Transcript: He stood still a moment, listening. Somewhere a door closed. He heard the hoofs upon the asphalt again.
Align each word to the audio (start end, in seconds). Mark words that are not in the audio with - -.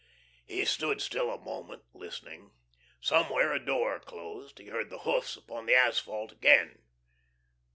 He 0.47 0.65
stood 0.65 0.99
still 0.99 1.29
a 1.31 1.37
moment, 1.39 1.83
listening. 1.93 2.53
Somewhere 3.01 3.53
a 3.53 3.63
door 3.63 3.99
closed. 3.99 4.57
He 4.57 4.69
heard 4.69 4.89
the 4.89 5.01
hoofs 5.05 5.37
upon 5.37 5.67
the 5.67 5.75
asphalt 5.75 6.31
again. 6.31 6.81